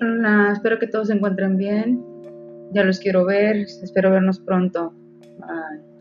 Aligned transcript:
Hola, 0.00 0.50
espero 0.52 0.78
que 0.78 0.86
todos 0.88 1.08
se 1.08 1.14
encuentren 1.14 1.56
bien. 1.56 2.04
Ya 2.72 2.84
los 2.84 2.98
quiero 2.98 3.24
ver. 3.24 3.56
Espero 3.56 4.10
vernos 4.10 4.40
pronto. 4.40 4.92
Bye. 5.38 5.95